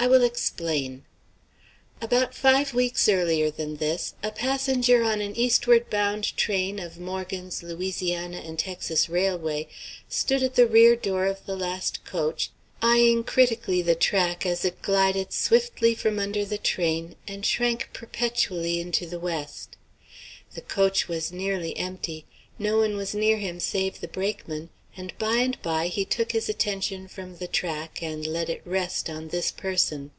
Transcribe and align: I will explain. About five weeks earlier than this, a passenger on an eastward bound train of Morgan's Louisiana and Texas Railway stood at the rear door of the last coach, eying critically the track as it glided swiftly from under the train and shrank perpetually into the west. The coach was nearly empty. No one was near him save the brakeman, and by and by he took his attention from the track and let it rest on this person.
I 0.00 0.06
will 0.06 0.22
explain. 0.22 1.02
About 2.00 2.32
five 2.32 2.72
weeks 2.72 3.08
earlier 3.08 3.50
than 3.50 3.78
this, 3.78 4.14
a 4.22 4.30
passenger 4.30 5.02
on 5.02 5.20
an 5.20 5.34
eastward 5.34 5.90
bound 5.90 6.36
train 6.36 6.78
of 6.78 7.00
Morgan's 7.00 7.64
Louisiana 7.64 8.36
and 8.36 8.56
Texas 8.56 9.08
Railway 9.08 9.66
stood 10.08 10.44
at 10.44 10.54
the 10.54 10.68
rear 10.68 10.94
door 10.94 11.26
of 11.26 11.44
the 11.46 11.56
last 11.56 12.04
coach, 12.04 12.50
eying 12.80 13.24
critically 13.24 13.82
the 13.82 13.96
track 13.96 14.46
as 14.46 14.64
it 14.64 14.82
glided 14.82 15.32
swiftly 15.32 15.96
from 15.96 16.20
under 16.20 16.44
the 16.44 16.58
train 16.58 17.16
and 17.26 17.44
shrank 17.44 17.90
perpetually 17.92 18.78
into 18.78 19.04
the 19.04 19.18
west. 19.18 19.76
The 20.54 20.62
coach 20.62 21.08
was 21.08 21.32
nearly 21.32 21.76
empty. 21.76 22.24
No 22.56 22.78
one 22.78 22.96
was 22.96 23.16
near 23.16 23.38
him 23.38 23.58
save 23.58 23.98
the 23.98 24.06
brakeman, 24.06 24.70
and 24.96 25.16
by 25.16 25.36
and 25.36 25.62
by 25.62 25.86
he 25.86 26.04
took 26.04 26.32
his 26.32 26.48
attention 26.48 27.06
from 27.06 27.36
the 27.36 27.46
track 27.46 28.02
and 28.02 28.26
let 28.26 28.48
it 28.50 28.60
rest 28.64 29.08
on 29.08 29.28
this 29.28 29.52
person. 29.52 30.10